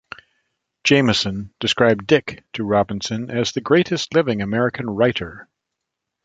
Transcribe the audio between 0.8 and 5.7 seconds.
Jameson described Dick to Robinson as the greatest living American writer.